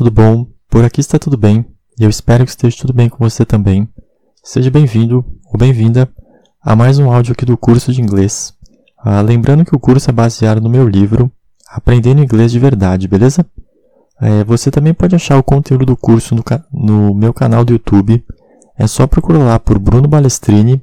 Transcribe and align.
Tudo 0.00 0.10
bom? 0.10 0.46
Por 0.70 0.82
aqui 0.82 0.98
está 0.98 1.18
tudo 1.18 1.36
bem 1.36 1.62
e 1.98 2.04
eu 2.04 2.08
espero 2.08 2.46
que 2.46 2.50
esteja 2.50 2.74
tudo 2.74 2.94
bem 2.94 3.10
com 3.10 3.18
você 3.18 3.44
também. 3.44 3.86
Seja 4.42 4.70
bem-vindo 4.70 5.22
ou 5.44 5.58
bem-vinda 5.58 6.10
a 6.58 6.74
mais 6.74 6.98
um 6.98 7.12
áudio 7.12 7.32
aqui 7.32 7.44
do 7.44 7.54
curso 7.54 7.92
de 7.92 8.00
inglês. 8.00 8.54
Ah, 8.96 9.20
lembrando 9.20 9.62
que 9.62 9.76
o 9.76 9.78
curso 9.78 10.08
é 10.08 10.12
baseado 10.14 10.58
no 10.58 10.70
meu 10.70 10.88
livro 10.88 11.30
Aprendendo 11.68 12.22
Inglês 12.22 12.50
de 12.50 12.58
Verdade, 12.58 13.06
beleza? 13.06 13.44
É, 14.18 14.42
você 14.42 14.70
também 14.70 14.94
pode 14.94 15.14
achar 15.14 15.36
o 15.36 15.42
conteúdo 15.42 15.84
do 15.84 15.98
curso 15.98 16.34
no, 16.34 16.42
no 16.72 17.14
meu 17.14 17.34
canal 17.34 17.62
do 17.62 17.74
YouTube. 17.74 18.24
É 18.78 18.86
só 18.86 19.06
procurar 19.06 19.44
lá 19.44 19.58
por 19.58 19.78
Bruno 19.78 20.08
Balestrini 20.08 20.80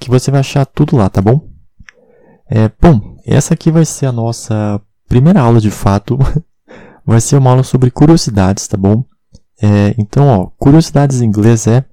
que 0.00 0.08
você 0.08 0.30
vai 0.30 0.40
achar 0.40 0.64
tudo 0.64 0.96
lá, 0.96 1.10
tá 1.10 1.20
bom? 1.20 1.50
É, 2.48 2.70
bom, 2.80 3.18
essa 3.26 3.52
aqui 3.52 3.70
vai 3.70 3.84
ser 3.84 4.06
a 4.06 4.12
nossa 4.12 4.80
primeira 5.06 5.42
aula 5.42 5.60
de 5.60 5.70
fato. 5.70 6.18
vai 7.04 7.20
ser 7.20 7.36
uma 7.36 7.50
aula 7.50 7.62
sobre 7.62 7.90
curiosidades, 7.90 8.66
tá 8.66 8.76
bom? 8.76 9.04
É, 9.62 9.94
então, 9.98 10.26
ó, 10.28 10.46
curiosidades 10.58 11.20
em 11.20 11.26
inglês 11.26 11.66
é 11.66 11.84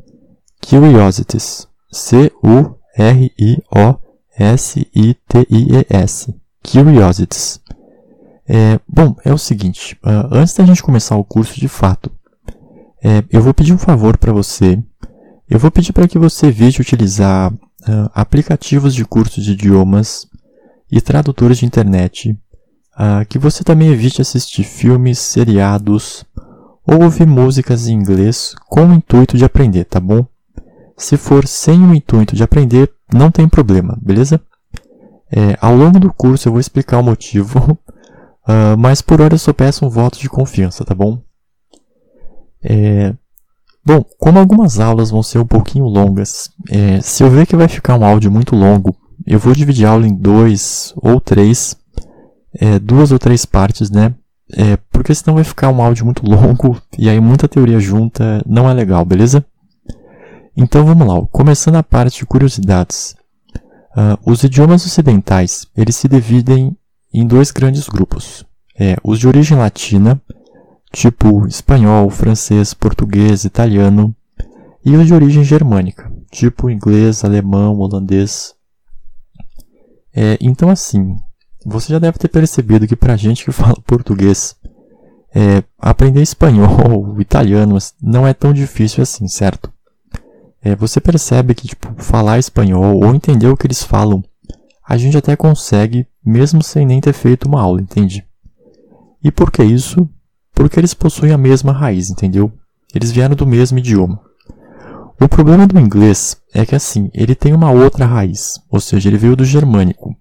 curiosities. 0.61 1.67
C-U-R-I-O-S-I-T-I-E-S. 1.91 2.35
Curiosities. 6.63 7.59
É, 8.47 8.79
bom, 8.87 9.15
é 9.23 9.33
o 9.33 9.37
seguinte, 9.37 9.97
uh, 10.03 10.27
antes 10.31 10.53
da 10.53 10.65
gente 10.65 10.83
começar 10.83 11.15
o 11.15 11.23
curso 11.23 11.59
de 11.59 11.67
fato, 11.67 12.11
é, 13.03 13.23
eu 13.29 13.41
vou 13.41 13.53
pedir 13.53 13.73
um 13.73 13.77
favor 13.77 14.17
para 14.17 14.33
você. 14.33 14.77
Eu 15.49 15.57
vou 15.57 15.71
pedir 15.71 15.91
para 15.93 16.07
que 16.07 16.19
você 16.19 16.47
evite 16.47 16.81
utilizar 16.81 17.51
uh, 17.51 18.09
aplicativos 18.13 18.93
de 18.93 19.03
cursos 19.05 19.43
de 19.43 19.51
idiomas 19.53 20.27
e 20.91 21.01
tradutores 21.01 21.57
de 21.57 21.65
internet, 21.65 22.37
uh, 23.01 23.25
que 23.27 23.39
você 23.39 23.63
também 23.63 23.89
evite 23.89 24.21
assistir 24.21 24.63
filmes, 24.63 25.17
seriados 25.17 26.23
ou 26.85 27.03
ouvir 27.03 27.25
músicas 27.25 27.87
em 27.87 27.93
inglês 27.93 28.53
com 28.67 28.85
o 28.85 28.93
intuito 28.93 29.37
de 29.37 29.43
aprender, 29.43 29.85
tá 29.85 29.99
bom? 29.99 30.25
Se 30.95 31.17
for 31.17 31.47
sem 31.47 31.81
o 31.83 31.95
intuito 31.95 32.35
de 32.35 32.43
aprender, 32.43 32.91
não 33.11 33.31
tem 33.31 33.49
problema, 33.49 33.97
beleza? 34.01 34.39
É, 35.31 35.57
ao 35.59 35.75
longo 35.75 35.99
do 35.99 36.13
curso 36.13 36.47
eu 36.47 36.51
vou 36.51 36.59
explicar 36.59 36.99
o 36.99 37.03
motivo, 37.03 37.71
uh, 37.71 38.77
mas 38.77 39.01
por 39.01 39.21
hora 39.21 39.33
eu 39.33 39.39
só 39.39 39.51
peço 39.51 39.85
um 39.85 39.89
voto 39.89 40.19
de 40.19 40.29
confiança, 40.29 40.85
tá 40.85 40.93
bom? 40.93 41.19
É, 42.63 43.15
bom, 43.83 44.05
como 44.19 44.37
algumas 44.37 44.79
aulas 44.79 45.09
vão 45.09 45.23
ser 45.23 45.39
um 45.39 45.47
pouquinho 45.47 45.85
longas, 45.85 46.51
é, 46.69 47.01
se 47.01 47.23
eu 47.23 47.29
ver 47.29 47.47
que 47.47 47.55
vai 47.55 47.67
ficar 47.67 47.97
um 47.97 48.05
áudio 48.05 48.31
muito 48.31 48.55
longo, 48.55 48.95
eu 49.25 49.39
vou 49.39 49.55
dividir 49.55 49.85
a 49.85 49.91
aula 49.91 50.07
em 50.07 50.13
dois 50.13 50.93
ou 50.97 51.19
três, 51.19 51.75
é, 52.53 52.79
duas 52.79 53.11
ou 53.11 53.19
três 53.19 53.45
partes, 53.45 53.89
né? 53.89 54.13
É, 54.53 54.77
porque 54.91 55.15
senão 55.15 55.35
vai 55.35 55.43
ficar 55.43 55.69
um 55.69 55.81
áudio 55.81 56.05
muito 56.05 56.25
longo 56.25 56.81
e 56.97 57.09
aí 57.09 57.19
muita 57.19 57.47
teoria 57.47 57.79
junta 57.79 58.41
não 58.45 58.69
é 58.69 58.73
legal, 58.73 59.05
beleza? 59.05 59.45
Então 60.55 60.85
vamos 60.85 61.07
lá, 61.07 61.25
começando 61.31 61.75
a 61.75 61.83
parte 61.83 62.19
de 62.19 62.25
curiosidades. 62.25 63.15
Uh, 63.91 64.17
os 64.25 64.43
idiomas 64.43 64.85
ocidentais, 64.85 65.65
eles 65.75 65.95
se 65.95 66.07
dividem 66.07 66.75
em 67.13 67.25
dois 67.25 67.51
grandes 67.51 67.87
grupos. 67.87 68.45
É, 68.77 68.95
os 69.03 69.19
de 69.19 69.27
origem 69.27 69.57
latina, 69.57 70.21
tipo 70.91 71.45
espanhol, 71.47 72.09
francês, 72.09 72.73
português, 72.73 73.45
italiano, 73.45 74.15
e 74.83 74.95
os 74.95 75.07
de 75.07 75.13
origem 75.13 75.43
germânica, 75.43 76.11
tipo 76.31 76.69
inglês, 76.69 77.23
alemão, 77.23 77.79
holandês. 77.79 78.55
É, 80.13 80.37
então 80.41 80.69
assim, 80.69 81.15
você 81.65 81.93
já 81.93 81.99
deve 81.99 82.17
ter 82.17 82.27
percebido 82.27 82.87
que 82.87 82.95
para 82.95 83.15
gente 83.15 83.45
que 83.45 83.51
fala 83.51 83.75
português, 83.85 84.55
é, 85.33 85.63
aprender 85.79 86.21
espanhol, 86.21 87.19
italiano, 87.19 87.77
não 88.01 88.27
é 88.27 88.33
tão 88.33 88.53
difícil 88.53 89.01
assim, 89.03 89.27
certo? 89.27 89.71
É, 90.61 90.75
você 90.75 90.99
percebe 90.99 91.55
que 91.55 91.67
tipo, 91.67 91.93
falar 91.97 92.37
espanhol 92.37 92.97
ou 92.97 93.15
entender 93.15 93.47
o 93.47 93.57
que 93.57 93.65
eles 93.65 93.83
falam, 93.83 94.23
a 94.87 94.97
gente 94.97 95.17
até 95.17 95.35
consegue, 95.35 96.05
mesmo 96.23 96.61
sem 96.61 96.85
nem 96.85 96.99
ter 96.99 97.13
feito 97.13 97.47
uma 97.47 97.61
aula, 97.61 97.81
entende? 97.81 98.25
E 99.23 99.31
por 99.31 99.51
que 99.51 99.63
isso? 99.63 100.09
Porque 100.53 100.79
eles 100.79 100.93
possuem 100.93 101.31
a 101.31 101.37
mesma 101.37 101.71
raiz, 101.71 102.09
entendeu? 102.09 102.51
Eles 102.93 103.11
vieram 103.11 103.35
do 103.35 103.47
mesmo 103.47 103.77
idioma. 103.77 104.19
O 105.19 105.29
problema 105.29 105.67
do 105.67 105.79
inglês 105.79 106.35
é 106.53 106.65
que 106.65 106.75
assim, 106.75 107.09
ele 107.13 107.35
tem 107.35 107.53
uma 107.53 107.71
outra 107.71 108.05
raiz, 108.05 108.59
ou 108.69 108.79
seja, 108.79 109.07
ele 109.07 109.17
veio 109.17 109.35
do 109.35 109.45
germânico. 109.45 110.15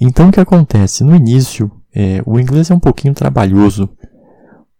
Então 0.00 0.28
o 0.28 0.32
que 0.32 0.40
acontece? 0.40 1.04
No 1.04 1.14
início, 1.14 1.70
é, 1.94 2.22
o 2.24 2.40
inglês 2.40 2.70
é 2.70 2.74
um 2.74 2.80
pouquinho 2.80 3.12
trabalhoso, 3.12 3.88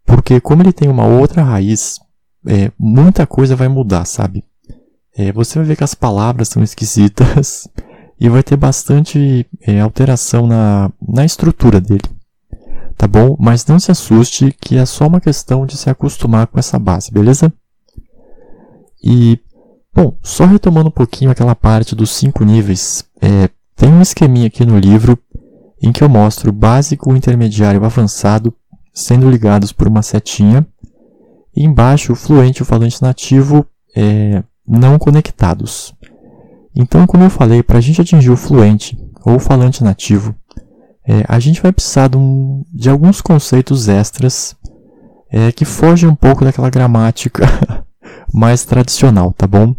porque 0.05 0.41
como 0.41 0.63
ele 0.63 0.73
tem 0.73 0.89
uma 0.89 1.05
outra 1.05 1.43
raiz, 1.43 1.99
é, 2.47 2.71
muita 2.77 3.27
coisa 3.27 3.55
vai 3.55 3.67
mudar, 3.67 4.05
sabe? 4.05 4.43
É, 5.15 5.31
você 5.31 5.59
vai 5.59 5.67
ver 5.67 5.75
que 5.75 5.83
as 5.83 5.93
palavras 5.93 6.47
são 6.47 6.63
esquisitas 6.63 7.67
e 8.19 8.29
vai 8.29 8.41
ter 8.41 8.55
bastante 8.55 9.45
é, 9.61 9.79
alteração 9.79 10.47
na, 10.47 10.91
na 11.07 11.25
estrutura 11.25 11.79
dele. 11.79 12.01
Tá 12.97 13.07
bom? 13.07 13.35
Mas 13.39 13.65
não 13.65 13.79
se 13.79 13.91
assuste 13.91 14.55
que 14.59 14.77
é 14.77 14.85
só 14.85 15.07
uma 15.07 15.21
questão 15.21 15.65
de 15.65 15.75
se 15.75 15.89
acostumar 15.89 16.47
com 16.47 16.59
essa 16.59 16.77
base, 16.77 17.11
beleza? 17.11 17.51
E, 19.03 19.39
bom, 19.93 20.15
só 20.21 20.45
retomando 20.45 20.89
um 20.89 20.91
pouquinho 20.91 21.31
aquela 21.31 21.55
parte 21.55 21.95
dos 21.95 22.11
cinco 22.11 22.43
níveis, 22.43 23.03
é, 23.19 23.49
tem 23.81 23.91
um 23.91 23.99
esqueminha 23.99 24.45
aqui 24.45 24.63
no 24.63 24.77
livro 24.77 25.17
em 25.81 25.91
que 25.91 26.03
eu 26.03 26.07
mostro 26.07 26.51
básico, 26.51 27.15
intermediário 27.15 27.81
e 27.81 27.83
avançado 27.83 28.53
sendo 28.93 29.27
ligados 29.27 29.71
por 29.71 29.87
uma 29.87 30.03
setinha. 30.03 30.63
E 31.55 31.63
embaixo, 31.63 32.13
o 32.13 32.15
fluente 32.15 32.59
e 32.59 32.61
o 32.61 32.65
falante 32.65 33.01
nativo 33.01 33.65
é, 33.95 34.43
não 34.67 34.99
conectados. 34.99 35.95
Então, 36.75 37.07
como 37.07 37.23
eu 37.23 37.31
falei, 37.31 37.63
para 37.63 37.79
a 37.79 37.81
gente 37.81 37.99
atingir 37.99 38.29
o 38.29 38.37
fluente 38.37 38.95
ou 39.25 39.37
o 39.37 39.39
falante 39.39 39.83
nativo, 39.83 40.35
é, 41.03 41.23
a 41.27 41.39
gente 41.39 41.59
vai 41.59 41.71
precisar 41.71 42.07
de, 42.07 42.17
um, 42.17 42.63
de 42.71 42.87
alguns 42.87 43.19
conceitos 43.19 43.89
extras 43.89 44.55
é, 45.31 45.51
que 45.51 45.65
fogem 45.65 46.07
um 46.07 46.15
pouco 46.15 46.45
daquela 46.45 46.69
gramática 46.69 47.47
mais 48.31 48.63
tradicional, 48.63 49.33
tá 49.33 49.47
bom? 49.47 49.75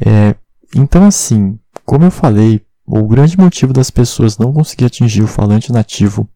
É, 0.00 0.34
então, 0.74 1.04
assim, 1.04 1.58
como 1.84 2.06
eu 2.06 2.10
falei, 2.10 2.62
o 3.00 3.08
grande 3.08 3.38
motivo 3.38 3.72
das 3.72 3.90
pessoas 3.90 4.36
não 4.36 4.52
conseguir 4.52 4.84
atingir 4.84 5.22
o 5.22 5.26
falante 5.26 5.72
nativo 5.72 6.28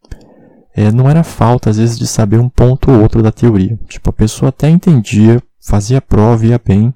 é, 0.73 0.91
não 0.91 1.07
era 1.07 1.23
falta, 1.23 1.69
às 1.69 1.77
vezes, 1.77 1.99
de 1.99 2.07
saber 2.07 2.39
um 2.39 2.49
ponto 2.49 2.89
ou 2.89 2.99
outro 2.99 3.21
da 3.21 3.31
teoria. 3.31 3.79
Tipo, 3.87 4.09
a 4.09 4.13
pessoa 4.13 4.49
até 4.49 4.67
entendia, 4.67 5.41
fazia 5.59 6.01
prova, 6.01 6.47
ia 6.47 6.59
bem, 6.63 6.93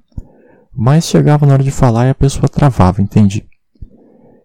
mas 0.74 1.06
chegava 1.06 1.46
na 1.46 1.54
hora 1.54 1.64
de 1.64 1.70
falar 1.70 2.08
e 2.08 2.10
a 2.10 2.16
pessoa 2.16 2.50
travava, 2.50 3.04
entende? 3.04 3.48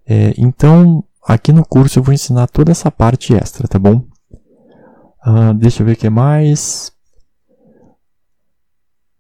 É, 0.07 0.35
então, 0.37 1.03
aqui 1.27 1.51
no 1.51 1.65
curso 1.65 1.99
eu 1.99 2.03
vou 2.03 2.13
ensinar 2.13 2.47
toda 2.49 2.71
essa 2.71 2.91
parte 2.91 3.35
extra, 3.35 3.67
tá 3.67 3.79
bom? 3.79 4.05
Uh, 5.27 5.55
deixa 5.55 5.83
eu 5.83 5.87
ver 5.87 5.93
o 5.93 5.97
que 5.97 6.11
mais. 6.11 6.93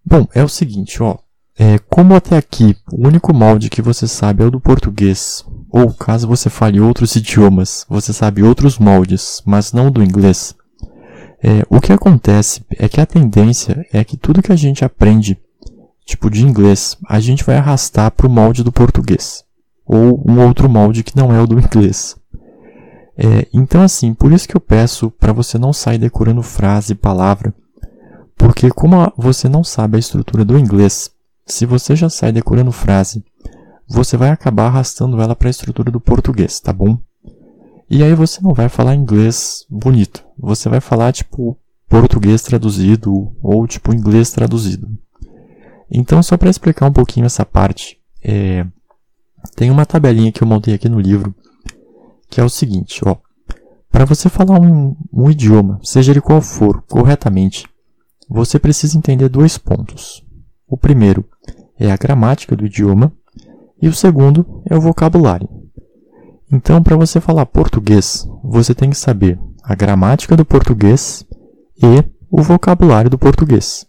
Bom, 0.04 0.28
é 0.34 0.44
o 0.44 0.48
seguinte, 0.48 1.02
ó. 1.02 1.16
É, 1.58 1.78
como 1.78 2.14
até 2.14 2.36
aqui 2.36 2.76
o 2.92 3.06
único 3.06 3.32
molde 3.34 3.70
que 3.70 3.80
você 3.80 4.06
sabe 4.06 4.42
é 4.42 4.46
o 4.46 4.50
do 4.50 4.60
português, 4.60 5.42
ou 5.70 5.92
caso 5.92 6.26
você 6.26 6.48
fale 6.48 6.80
outros 6.80 7.16
idiomas, 7.16 7.84
você 7.88 8.12
sabe 8.12 8.42
outros 8.42 8.78
moldes, 8.78 9.42
mas 9.44 9.72
não 9.72 9.90
do 9.90 10.02
inglês, 10.02 10.54
é, 11.42 11.64
o 11.68 11.80
que 11.80 11.92
acontece 11.92 12.64
é 12.70 12.88
que 12.88 13.00
a 13.00 13.06
tendência 13.06 13.86
é 13.92 14.02
que 14.02 14.16
tudo 14.16 14.42
que 14.42 14.52
a 14.52 14.56
gente 14.56 14.84
aprende, 14.84 15.38
tipo 16.04 16.30
de 16.30 16.42
inglês, 16.42 16.96
a 17.06 17.20
gente 17.20 17.44
vai 17.44 17.56
arrastar 17.56 18.10
para 18.10 18.26
o 18.26 18.30
molde 18.30 18.64
do 18.64 18.72
português, 18.72 19.44
ou 19.84 20.22
um 20.26 20.44
outro 20.44 20.68
molde 20.68 21.02
que 21.04 21.16
não 21.16 21.32
é 21.32 21.40
o 21.40 21.46
do 21.46 21.58
inglês. 21.60 22.16
É, 23.18 23.46
então, 23.52 23.82
assim, 23.82 24.12
por 24.12 24.32
isso 24.32 24.48
que 24.48 24.56
eu 24.56 24.60
peço 24.60 25.10
para 25.10 25.32
você 25.32 25.58
não 25.58 25.72
sair 25.72 25.98
decorando 25.98 26.42
frase 26.42 26.92
e 26.92 26.96
palavra, 26.96 27.54
porque 28.36 28.68
como 28.70 29.12
você 29.16 29.48
não 29.48 29.64
sabe 29.64 29.96
a 29.96 30.00
estrutura 30.00 30.44
do 30.44 30.58
inglês, 30.58 31.10
se 31.46 31.64
você 31.64 31.94
já 31.94 32.10
sai 32.10 32.32
decorando 32.32 32.72
frase, 32.72 33.24
você 33.88 34.16
vai 34.16 34.30
acabar 34.30 34.66
arrastando 34.66 35.20
ela 35.20 35.36
para 35.36 35.48
a 35.48 35.50
estrutura 35.50 35.90
do 35.90 36.00
português, 36.00 36.60
tá 36.60 36.72
bom? 36.72 36.98
E 37.88 38.02
aí 38.02 38.14
você 38.14 38.40
não 38.40 38.52
vai 38.52 38.68
falar 38.68 38.94
inglês 38.94 39.64
bonito. 39.70 40.24
Você 40.38 40.68
vai 40.68 40.80
falar 40.80 41.12
tipo 41.12 41.58
português 41.88 42.42
traduzido 42.42 43.32
ou 43.40 43.66
tipo 43.66 43.94
inglês 43.94 44.30
traduzido. 44.32 44.88
Então, 45.88 46.20
só 46.22 46.36
para 46.36 46.50
explicar 46.50 46.86
um 46.86 46.92
pouquinho 46.92 47.26
essa 47.26 47.46
parte, 47.46 47.98
é... 48.22 48.66
tem 49.54 49.70
uma 49.70 49.86
tabelinha 49.86 50.32
que 50.32 50.42
eu 50.42 50.48
montei 50.48 50.74
aqui 50.74 50.88
no 50.88 50.98
livro 50.98 51.32
que 52.28 52.40
é 52.40 52.44
o 52.44 52.48
seguinte, 52.48 53.00
ó. 53.06 53.16
Para 53.90 54.04
você 54.04 54.28
falar 54.28 54.60
um, 54.60 54.96
um 55.12 55.30
idioma, 55.30 55.80
seja 55.82 56.12
ele 56.12 56.20
qual 56.20 56.42
for, 56.42 56.82
corretamente, 56.82 57.66
você 58.28 58.58
precisa 58.58 58.98
entender 58.98 59.28
dois 59.28 59.56
pontos. 59.56 60.24
O 60.66 60.76
primeiro 60.76 61.24
é 61.78 61.90
a 61.90 61.96
gramática 61.96 62.56
do 62.56 62.66
idioma 62.66 63.12
e 63.80 63.88
o 63.88 63.94
segundo 63.94 64.62
é 64.68 64.76
o 64.76 64.80
vocabulário. 64.80 65.48
Então, 66.50 66.82
para 66.82 66.96
você 66.96 67.20
falar 67.20 67.44
português, 67.46 68.28
você 68.42 68.74
tem 68.74 68.90
que 68.90 68.96
saber 68.96 69.38
a 69.62 69.74
gramática 69.74 70.36
do 70.36 70.44
português 70.44 71.24
e 71.76 72.04
o 72.30 72.42
vocabulário 72.42 73.10
do 73.10 73.18
português. 73.18 73.86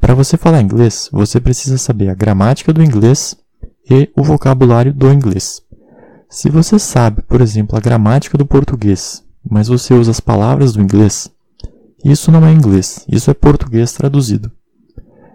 Para 0.00 0.14
você 0.14 0.36
falar 0.36 0.60
inglês, 0.60 1.08
você 1.12 1.40
precisa 1.40 1.78
saber 1.78 2.08
a 2.08 2.14
gramática 2.14 2.72
do 2.72 2.82
inglês 2.82 3.36
e 3.88 4.10
o 4.16 4.22
vocabulário 4.22 4.92
do 4.92 5.12
inglês. 5.12 5.62
Se 6.28 6.48
você 6.48 6.78
sabe, 6.78 7.22
por 7.22 7.40
exemplo, 7.40 7.76
a 7.76 7.80
gramática 7.80 8.38
do 8.38 8.46
português, 8.46 9.24
mas 9.48 9.68
você 9.68 9.94
usa 9.94 10.10
as 10.10 10.20
palavras 10.20 10.72
do 10.72 10.82
inglês, 10.82 11.30
isso 12.04 12.30
não 12.30 12.46
é 12.46 12.52
inglês, 12.52 13.04
isso 13.08 13.30
é 13.30 13.34
português 13.34 13.92
traduzido. 13.92 14.50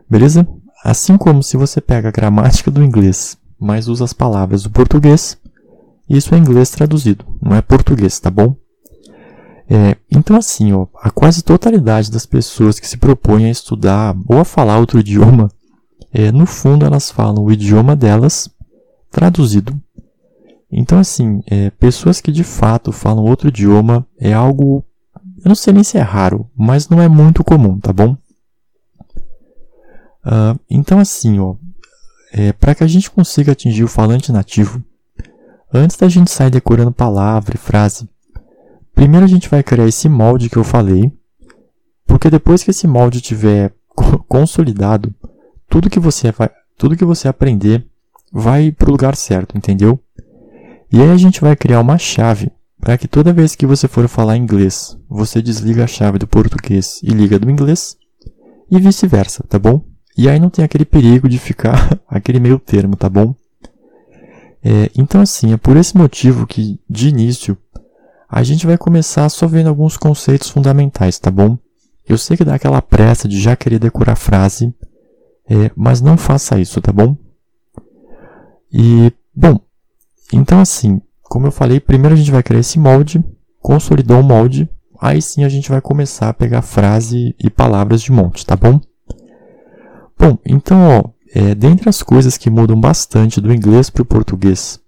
Beleza? 0.10 0.48
Assim 0.84 1.18
como 1.18 1.44
se 1.44 1.58
você 1.58 1.82
pega 1.82 2.10
a 2.10 2.12
gramática 2.12 2.72
do 2.72 2.84
inglês, 2.84 3.38
mas 3.66 3.88
usa 3.88 4.04
as 4.04 4.14
palavras 4.14 4.62
do 4.62 4.70
português, 4.70 5.38
isso 6.08 6.36
é 6.36 6.38
inglês 6.38 6.70
traduzido, 6.70 7.26
não 7.42 7.56
é 7.56 7.62
português, 7.64 8.20
tá 8.20 8.30
bom? 8.30 8.56
É, 9.68 9.98
então, 10.12 10.38
assim, 10.38 10.72
ó, 10.72 10.86
a 11.02 11.10
quase 11.10 11.44
totalidade 11.44 12.12
das 12.12 12.28
pessoas 12.28 12.80
que 12.80 12.88
se 12.88 12.98
propõem 12.98 13.46
a 13.46 13.50
estudar 13.50 14.16
ou 14.28 14.40
a 14.40 14.46
falar 14.46 14.78
outro 14.78 15.00
idioma, 15.00 15.50
é, 16.14 16.32
no 16.32 16.46
fundo 16.46 16.86
elas 16.86 17.10
falam 17.10 17.44
o 17.44 17.52
idioma 17.52 17.96
delas 17.96 18.48
traduzido. 19.10 19.74
Então, 20.72 21.00
assim, 21.00 21.42
é, 21.48 21.72
pessoas 21.72 22.22
que 22.22 22.32
de 22.32 22.44
fato 22.44 22.92
falam 22.92 23.26
outro 23.26 23.48
idioma 23.48 24.06
é 24.20 24.32
algo, 24.32 24.86
eu 25.44 25.50
não 25.50 25.56
sei 25.56 25.74
nem 25.74 25.84
se 25.84 25.98
é 25.98 26.02
raro, 26.02 26.48
mas 26.56 26.88
não 26.88 27.02
é 27.02 27.08
muito 27.08 27.44
comum, 27.44 27.80
tá 27.80 27.92
bom? 27.92 28.16
Uh, 30.24 30.60
então, 30.70 31.00
assim, 31.00 31.40
ó, 31.40 31.56
é, 32.36 32.52
para 32.52 32.76
que 32.76 32.84
a 32.84 32.88
gente 32.88 33.10
consiga 33.10 33.54
atingir 33.54 33.84
o 33.84 33.88
falante 33.88 34.32
nativo, 34.32 34.84
antes 35.74 35.96
da 35.96 36.10
gente 36.10 36.30
sair 36.30 36.50
decorando 36.50 36.92
palavra 36.92 37.56
e 37.56 37.58
frase, 37.58 38.10
Primeiro 38.96 39.26
a 39.26 39.28
gente 39.28 39.50
vai 39.50 39.62
criar 39.62 39.86
esse 39.86 40.08
molde 40.08 40.50
que 40.50 40.56
eu 40.56 40.64
falei, 40.64 41.12
porque 42.08 42.30
depois 42.30 42.64
que 42.64 42.72
esse 42.72 42.88
molde 42.88 43.18
estiver 43.18 43.74
consolidado, 44.28 45.14
tudo 45.70 45.90
que 45.90 46.00
você 46.00 46.32
vai, 46.32 46.50
tudo 46.78 46.96
que 46.96 47.04
você 47.04 47.28
aprender 47.28 47.86
vai 48.32 48.72
para 48.72 48.88
o 48.88 48.92
lugar 48.92 49.16
certo, 49.16 49.58
entendeu? 49.58 50.00
E 50.92 51.02
aí 51.02 51.12
a 51.12 51.18
gente 51.18 51.42
vai 51.42 51.56
criar 51.58 51.82
uma 51.82 51.98
chave 51.98 52.50
para 52.80 52.98
que 52.98 53.08
toda 53.08 53.34
vez 53.34 53.54
que 53.54 53.66
você 53.66 53.88
for 53.88 54.08
falar 54.08 54.38
inglês, 54.38 54.98
você 55.10 55.42
desliga 55.42 55.84
a 55.84 55.88
chave 55.88 56.18
do 56.18 56.28
português 56.28 57.02
e 57.04 57.08
liga 57.08 57.38
do 57.38 57.52
inglês, 57.52 57.98
e 58.72 58.80
vice-versa, 58.80 59.44
tá 59.50 59.60
bom? 59.60 59.84
E 60.18 60.30
aí 60.30 60.40
não 60.40 60.50
tem 60.50 60.64
aquele 60.64 60.86
perigo 60.86 61.28
de 61.28 61.38
ficar 61.38 62.00
aquele 62.08 62.40
meio 62.40 62.58
termo, 62.58 62.96
tá 62.96 63.10
bom? 63.10 63.36
É, 64.64 64.90
então 64.98 65.22
assim, 65.22 65.54
é 65.54 65.58
por 65.58 65.78
esse 65.78 65.96
motivo 65.96 66.48
que, 66.48 66.80
de 66.90 67.10
início, 67.10 67.58
a 68.30 68.42
gente 68.42 68.66
vai 68.66 68.78
começar 68.78 69.30
só 69.30 69.46
vendo 69.46 69.68
alguns 69.68 69.98
conceitos 69.98 70.50
fundamentais, 70.50 71.20
tá 71.20 71.30
bom? 71.30 71.58
Eu 72.08 72.18
sei 72.18 72.38
que 72.38 72.46
dá 72.46 72.56
aquela 72.56 72.82
pressa 72.82 73.28
de 73.28 73.40
já 73.40 73.56
querer 73.56 73.80
decorar 73.80 74.14
a 74.14 74.16
frase, 74.16 74.74
é, 75.48 75.70
mas 75.76 76.02
não 76.02 76.18
faça 76.18 76.60
isso, 76.60 76.82
tá 76.82 76.92
bom? 76.92 77.16
E, 78.72 79.12
bom, 79.36 79.60
então 80.34 80.60
assim, 80.60 81.02
como 81.24 81.48
eu 81.48 81.52
falei, 81.52 81.80
primeiro 81.80 82.16
a 82.16 82.18
gente 82.18 82.32
vai 82.32 82.42
criar 82.42 82.60
esse 82.60 82.80
molde, 82.80 83.24
consolidou 83.60 84.20
o 84.20 84.24
molde, 84.24 84.70
aí 85.00 85.22
sim 85.22 85.44
a 85.44 85.50
gente 85.50 85.70
vai 85.70 85.82
começar 85.82 86.30
a 86.30 86.34
pegar 86.34 86.62
frase 86.62 87.36
e 87.38 87.50
palavras 87.50 88.02
de 88.02 88.12
monte, 88.12 88.46
tá 88.46 88.56
bom? 88.56 88.80
Bom, 90.18 90.38
então, 90.46 90.80
ó, 90.88 91.10
é, 91.34 91.54
dentre 91.54 91.90
as 91.90 92.02
coisas 92.02 92.38
que 92.38 92.50
mudam 92.50 92.80
bastante 92.80 93.42
do 93.42 93.54
inglês 93.54 93.90
para 93.90 94.02
o 94.02 94.06
português, 94.06 94.80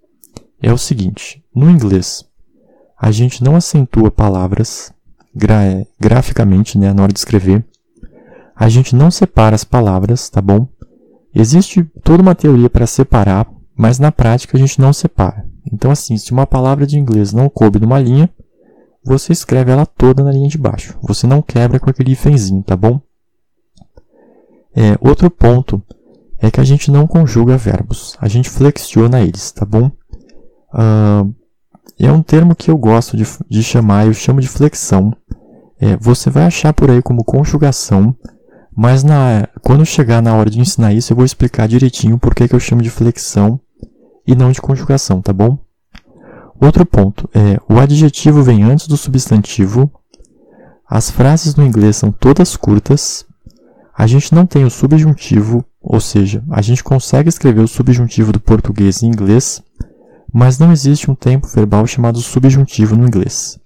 é 0.60 0.72
o 0.72 0.78
seguinte, 0.78 1.44
no 1.54 1.70
inglês, 1.70 2.24
a 2.98 3.10
gente 3.10 3.44
não 3.44 3.54
acentua 3.54 4.10
palavras 4.10 4.92
gra 5.34 5.86
graficamente 6.00 6.76
né, 6.76 6.92
na 6.92 7.02
hora 7.02 7.12
de 7.12 7.18
escrever. 7.18 7.64
A 8.56 8.68
gente 8.68 8.96
não 8.96 9.10
separa 9.10 9.54
as 9.54 9.62
palavras, 9.62 10.28
tá 10.28 10.40
bom? 10.40 10.66
Existe 11.32 11.84
toda 12.02 12.22
uma 12.22 12.34
teoria 12.34 12.68
para 12.68 12.86
separar, 12.86 13.46
mas 13.76 14.00
na 14.00 14.10
prática 14.10 14.56
a 14.56 14.60
gente 14.60 14.80
não 14.80 14.92
separa. 14.92 15.46
Então, 15.72 15.90
assim, 15.90 16.16
se 16.16 16.32
uma 16.32 16.46
palavra 16.46 16.86
de 16.86 16.98
inglês 16.98 17.32
não 17.32 17.48
coube 17.48 17.78
numa 17.78 18.00
linha, 18.00 18.28
você 19.04 19.32
escreve 19.32 19.70
ela 19.70 19.86
toda 19.86 20.24
na 20.24 20.32
linha 20.32 20.48
de 20.48 20.58
baixo. 20.58 20.98
Você 21.02 21.26
não 21.26 21.40
quebra 21.40 21.78
com 21.78 21.88
aquele 21.88 22.12
hífenzinho, 22.12 22.62
tá 22.62 22.76
bom? 22.76 23.00
É, 24.80 24.96
outro 25.00 25.28
ponto 25.28 25.82
é 26.38 26.52
que 26.52 26.60
a 26.60 26.64
gente 26.64 26.88
não 26.88 27.04
conjuga 27.04 27.56
verbos. 27.56 28.16
A 28.20 28.28
gente 28.28 28.48
flexiona 28.48 29.20
eles, 29.20 29.50
tá 29.50 29.66
bom? 29.66 29.90
Uh, 30.72 31.34
é 31.98 32.12
um 32.12 32.22
termo 32.22 32.54
que 32.54 32.70
eu 32.70 32.78
gosto 32.78 33.16
de, 33.16 33.26
de 33.50 33.60
chamar, 33.64 34.06
eu 34.06 34.14
chamo 34.14 34.40
de 34.40 34.46
flexão. 34.46 35.12
É, 35.80 35.96
você 35.96 36.30
vai 36.30 36.44
achar 36.44 36.72
por 36.72 36.92
aí 36.92 37.02
como 37.02 37.24
conjugação, 37.24 38.14
mas 38.76 39.02
na, 39.02 39.48
quando 39.62 39.84
chegar 39.84 40.22
na 40.22 40.32
hora 40.36 40.48
de 40.48 40.60
ensinar 40.60 40.92
isso, 40.92 41.12
eu 41.12 41.16
vou 41.16 41.24
explicar 41.24 41.66
direitinho 41.66 42.16
por 42.16 42.32
que, 42.32 42.48
eu 42.48 42.60
chamo 42.60 42.80
de 42.80 42.90
flexão 42.90 43.58
e 44.24 44.36
não 44.36 44.52
de 44.52 44.60
conjugação, 44.60 45.20
tá 45.20 45.32
bom? 45.32 45.58
Outro 46.60 46.86
ponto 46.86 47.28
é 47.34 47.58
o 47.68 47.80
adjetivo 47.80 48.44
vem 48.44 48.62
antes 48.62 48.86
do 48.86 48.96
substantivo. 48.96 49.90
As 50.88 51.10
frases 51.10 51.56
no 51.56 51.66
inglês 51.66 51.96
são 51.96 52.12
todas 52.12 52.56
curtas. 52.56 53.27
A 53.98 54.06
gente 54.06 54.32
não 54.32 54.46
tem 54.46 54.64
o 54.64 54.70
subjuntivo, 54.70 55.64
ou 55.82 56.00
seja, 56.00 56.44
a 56.52 56.62
gente 56.62 56.84
consegue 56.84 57.28
escrever 57.28 57.62
o 57.62 57.66
subjuntivo 57.66 58.30
do 58.30 58.38
português 58.38 59.02
em 59.02 59.08
inglês, 59.08 59.60
mas 60.32 60.56
não 60.56 60.70
existe 60.70 61.10
um 61.10 61.16
tempo 61.16 61.48
verbal 61.48 61.84
chamado 61.84 62.20
subjuntivo 62.20 62.94
no 62.94 63.04
inglês. 63.04 63.58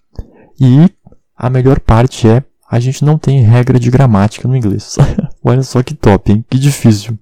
E 0.58 0.88
a 1.36 1.50
melhor 1.50 1.78
parte 1.80 2.26
é 2.26 2.42
a 2.66 2.80
gente 2.80 3.04
não 3.04 3.18
tem 3.18 3.42
regra 3.42 3.78
de 3.78 3.90
gramática 3.90 4.48
no 4.48 4.56
inglês. 4.56 4.96
Olha 5.44 5.62
só 5.62 5.82
que 5.82 5.92
top, 5.92 6.32
hein? 6.32 6.42
Que 6.48 6.58
difícil. 6.58 7.18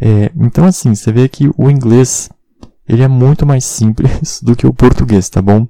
É, 0.00 0.32
então 0.34 0.64
assim, 0.64 0.96
você 0.96 1.12
vê 1.12 1.28
que 1.28 1.48
o 1.56 1.70
inglês 1.70 2.28
ele 2.88 3.04
é 3.04 3.08
muito 3.08 3.46
mais 3.46 3.64
simples 3.64 4.40
do 4.42 4.56
que 4.56 4.66
o 4.66 4.74
português, 4.74 5.28
tá 5.28 5.40
bom? 5.40 5.68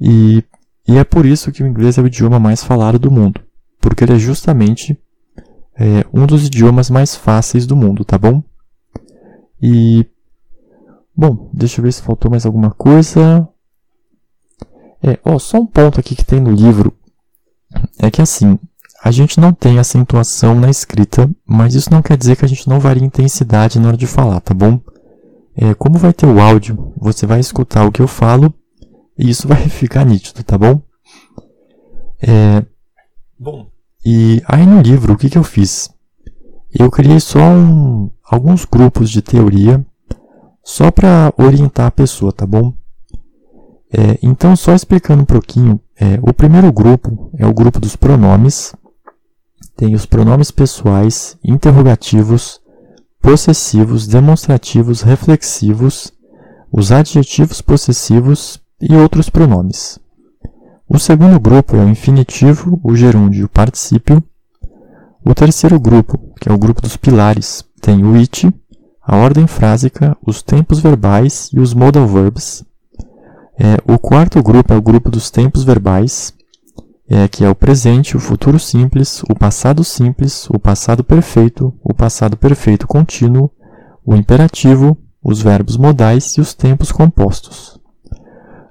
E, 0.00 0.42
e 0.88 0.98
é 0.98 1.04
por 1.04 1.24
isso 1.24 1.52
que 1.52 1.62
o 1.62 1.68
inglês 1.68 1.98
é 1.98 2.02
o 2.02 2.06
idioma 2.08 2.40
mais 2.40 2.64
falado 2.64 2.98
do 2.98 3.12
mundo, 3.12 3.40
porque 3.80 4.02
ele 4.02 4.14
é 4.14 4.18
justamente 4.18 4.98
é, 5.80 6.04
um 6.12 6.26
dos 6.26 6.46
idiomas 6.46 6.90
mais 6.90 7.16
fáceis 7.16 7.66
do 7.66 7.74
mundo, 7.74 8.04
tá 8.04 8.18
bom? 8.18 8.42
E 9.60 10.06
Bom, 11.20 11.50
deixa 11.52 11.80
eu 11.80 11.82
ver 11.82 11.92
se 11.92 12.00
faltou 12.00 12.30
mais 12.30 12.46
alguma 12.46 12.70
coisa. 12.70 13.46
É, 15.02 15.18
ó, 15.22 15.38
só 15.38 15.58
um 15.58 15.66
ponto 15.66 16.00
aqui 16.00 16.16
que 16.16 16.24
tem 16.24 16.40
no 16.40 16.50
livro 16.50 16.96
é 17.98 18.10
que 18.10 18.22
assim, 18.22 18.58
a 19.04 19.10
gente 19.10 19.38
não 19.38 19.52
tem 19.52 19.78
acentuação 19.78 20.54
na 20.54 20.70
escrita, 20.70 21.30
mas 21.44 21.74
isso 21.74 21.90
não 21.90 22.00
quer 22.00 22.16
dizer 22.16 22.36
que 22.36 22.44
a 22.46 22.48
gente 22.48 22.66
não 22.66 22.80
varia 22.80 23.04
intensidade 23.04 23.78
na 23.78 23.88
hora 23.88 23.98
de 23.98 24.06
falar, 24.06 24.40
tá 24.40 24.54
bom? 24.54 24.80
É, 25.54 25.74
como 25.74 25.98
vai 25.98 26.14
ter 26.14 26.24
o 26.24 26.40
áudio, 26.40 26.94
você 26.96 27.26
vai 27.26 27.38
escutar 27.38 27.84
o 27.84 27.92
que 27.92 28.00
eu 28.00 28.08
falo 28.08 28.54
e 29.18 29.28
isso 29.28 29.46
vai 29.46 29.60
ficar 29.68 30.06
nítido, 30.06 30.42
tá 30.42 30.56
bom? 30.56 30.80
É, 32.18 32.64
bom, 33.38 33.70
e 34.12 34.42
aí 34.48 34.66
no 34.66 34.80
livro, 34.82 35.12
o 35.12 35.16
que, 35.16 35.30
que 35.30 35.38
eu 35.38 35.44
fiz? 35.44 35.88
Eu 36.76 36.90
criei 36.90 37.20
só 37.20 37.38
um, 37.38 38.10
alguns 38.24 38.64
grupos 38.64 39.08
de 39.08 39.22
teoria 39.22 39.86
só 40.64 40.90
para 40.90 41.32
orientar 41.38 41.86
a 41.86 41.92
pessoa, 41.92 42.32
tá 42.32 42.44
bom? 42.44 42.74
É, 43.92 44.18
então, 44.20 44.56
só 44.56 44.74
explicando 44.74 45.22
um 45.22 45.24
pouquinho, 45.24 45.78
é, 45.96 46.18
o 46.22 46.34
primeiro 46.34 46.72
grupo 46.72 47.30
é 47.38 47.46
o 47.46 47.54
grupo 47.54 47.78
dos 47.78 47.94
pronomes. 47.94 48.74
Tem 49.76 49.94
os 49.94 50.06
pronomes 50.06 50.50
pessoais, 50.50 51.38
interrogativos, 51.44 52.60
possessivos, 53.22 54.08
demonstrativos, 54.08 55.02
reflexivos, 55.02 56.12
os 56.72 56.90
adjetivos 56.90 57.62
possessivos 57.62 58.60
e 58.80 58.92
outros 58.92 59.30
pronomes. 59.30 60.00
O 60.92 60.98
segundo 60.98 61.38
grupo 61.38 61.76
é 61.76 61.84
o 61.84 61.88
infinitivo, 61.88 62.80
o 62.82 62.96
gerúndio 62.96 63.42
e 63.42 63.44
o 63.44 63.48
particípio. 63.48 64.20
O 65.24 65.32
terceiro 65.32 65.78
grupo, 65.78 66.18
que 66.40 66.48
é 66.48 66.52
o 66.52 66.58
grupo 66.58 66.82
dos 66.82 66.96
pilares, 66.96 67.64
tem 67.80 68.04
o 68.04 68.16
it, 68.16 68.52
a 69.00 69.16
ordem 69.16 69.46
frásica, 69.46 70.16
os 70.26 70.42
tempos 70.42 70.80
verbais 70.80 71.48
e 71.52 71.60
os 71.60 71.74
modal 71.74 72.08
verbs. 72.08 72.64
É, 73.56 73.76
o 73.86 74.00
quarto 74.00 74.42
grupo 74.42 74.74
é 74.74 74.76
o 74.76 74.82
grupo 74.82 75.12
dos 75.12 75.30
tempos 75.30 75.62
verbais, 75.62 76.34
é, 77.08 77.28
que 77.28 77.44
é 77.44 77.48
o 77.48 77.54
presente, 77.54 78.16
o 78.16 78.20
futuro 78.20 78.58
simples, 78.58 79.22
o 79.30 79.34
passado 79.36 79.84
simples, 79.84 80.50
o 80.50 80.58
passado 80.58 81.04
perfeito, 81.04 81.72
o 81.84 81.94
passado 81.94 82.36
perfeito 82.36 82.88
contínuo, 82.88 83.48
o 84.04 84.16
imperativo, 84.16 84.98
os 85.22 85.40
verbos 85.40 85.76
modais 85.76 86.36
e 86.36 86.40
os 86.40 86.52
tempos 86.52 86.90
compostos. 86.90 87.78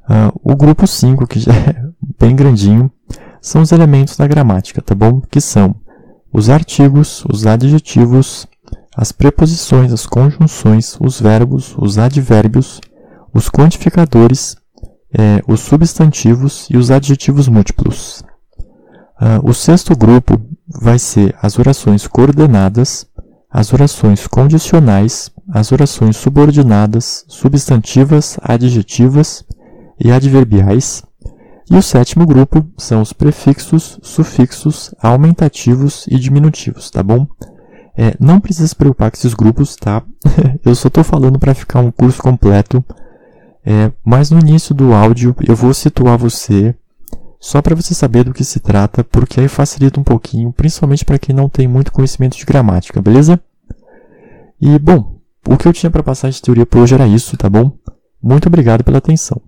Uh, 0.10 0.34
o 0.44 0.56
grupo 0.56 0.86
5, 0.86 1.26
que 1.28 1.40
já 1.40 1.54
é 1.70 1.90
bem 2.20 2.36
grandinho, 2.36 2.92
são 3.42 3.62
os 3.62 3.72
elementos 3.72 4.18
da 4.18 4.28
gramática, 4.28 4.82
tá 4.82 4.94
bom? 4.94 5.22
Que 5.22 5.40
são 5.40 5.76
os 6.32 6.50
artigos, 6.50 7.24
os 7.32 7.46
adjetivos, 7.46 8.48
as 8.96 9.12
preposições, 9.12 9.94
as 9.94 10.06
conjunções, 10.06 10.98
os 11.00 11.20
verbos, 11.22 11.76
os 11.78 11.98
advérbios, 11.98 12.82
os 13.34 13.50
quantificadores, 13.50 14.58
é, 15.18 15.42
os 15.48 15.62
substantivos 15.62 16.68
e 16.70 16.78
os 16.78 16.92
adjetivos 16.92 17.48
múltiplos. 17.48 18.24
Uh, 19.22 19.50
o 19.50 19.54
sexto 19.54 19.96
grupo 19.98 20.40
vai 20.66 20.98
ser 20.98 21.36
as 21.42 21.60
orações 21.60 22.08
coordenadas, 22.08 23.06
as 23.52 23.74
orações 23.74 24.26
condicionais, 24.28 25.30
as 25.52 25.72
orações 25.72 26.16
subordinadas, 26.16 27.26
substantivas, 27.28 28.38
adjetivas 28.42 29.44
e 30.00 30.10
adverbiais. 30.10 31.04
E 31.70 31.76
o 31.76 31.82
sétimo 31.84 32.26
grupo 32.26 32.66
são 32.78 33.02
os 33.02 33.14
prefixos, 33.14 34.00
sufixos, 34.02 34.94
aumentativos 35.00 36.08
e 36.08 36.18
diminutivos, 36.18 36.90
tá 36.90 37.04
bom? 37.04 37.28
É, 37.96 38.16
não 38.20 38.40
precisa 38.40 38.68
se 38.68 38.76
preocupar 38.76 39.12
com 39.12 39.18
esses 39.18 39.34
grupos, 39.34 39.76
tá? 39.76 40.02
eu 40.66 40.74
só 40.74 40.88
estou 40.88 41.04
falando 41.04 41.38
para 41.38 41.54
ficar 41.54 41.82
um 41.82 41.92
curso 41.92 42.22
completo. 42.22 42.84
É, 43.64 43.92
mas 44.04 44.32
no 44.32 44.40
início 44.40 44.74
do 44.74 44.94
áudio 44.94 45.36
eu 45.48 45.56
vou 45.56 45.74
situar 45.74 46.18
você 46.18 46.74
só 47.40 47.62
para 47.62 47.76
você 47.76 47.94
saber 47.94 48.24
do 48.24 48.34
que 48.34 48.44
se 48.44 48.60
trata, 48.60 49.04
porque 49.04 49.40
aí 49.40 49.48
facilita 49.48 50.00
um 50.00 50.04
pouquinho, 50.04 50.52
principalmente 50.52 51.06
para 51.06 51.20
quem 51.20 51.36
não 51.36 51.48
tem 51.48 51.68
muito 51.68 51.92
conhecimento 51.92 52.38
de 52.38 52.46
gramática, 52.46 53.02
beleza? 53.02 53.40
E 54.60 54.78
bom, 54.80 55.20
o 55.48 55.56
que 55.56 55.68
eu 55.68 55.74
tinha 55.74 55.90
para 55.90 56.04
passar 56.04 56.30
de 56.30 56.42
teoria 56.42 56.66
por 56.66 56.80
hoje 56.80 56.96
era 56.96 57.08
isso, 57.08 57.38
tá 57.38 57.50
bom? 57.50 57.72
Muito 58.22 58.48
obrigado 58.48 58.84
pela 58.84 58.98
atenção. 58.98 59.42